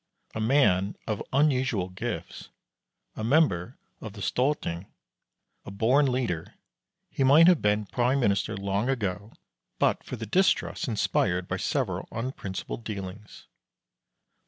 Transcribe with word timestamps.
A 0.33 0.41
man 0.41 0.95
of 1.05 1.21
unusual 1.31 1.89
gifts, 1.89 2.49
a 3.15 3.23
member 3.23 3.77
of 3.99 4.13
the 4.13 4.21
Storthing, 4.23 4.87
a 5.63 5.69
born 5.69 6.07
leader, 6.07 6.55
he 7.11 7.23
might 7.23 7.45
have 7.47 7.61
been 7.61 7.85
prime 7.85 8.19
minister 8.19 8.57
long 8.57 8.89
ago, 8.89 9.31
but 9.77 10.03
for 10.03 10.15
the 10.15 10.25
distrust 10.25 10.87
inspired 10.87 11.47
by 11.47 11.57
several 11.57 12.09
unprincipled 12.11 12.83
dealings. 12.83 13.45